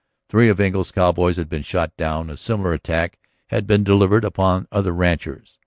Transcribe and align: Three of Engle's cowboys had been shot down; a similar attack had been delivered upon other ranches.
Three 0.29 0.49
of 0.49 0.59
Engle's 0.59 0.89
cowboys 0.89 1.37
had 1.37 1.47
been 1.47 1.61
shot 1.61 1.95
down; 1.95 2.31
a 2.31 2.35
similar 2.35 2.73
attack 2.73 3.19
had 3.49 3.67
been 3.67 3.83
delivered 3.83 4.25
upon 4.25 4.67
other 4.71 4.93
ranches. 4.93 5.59